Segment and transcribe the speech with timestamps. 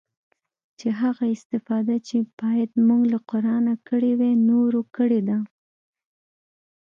[0.79, 5.37] چې هغه استفاده چې بايد موږ له قرانه کړې واى نورو کړې ده.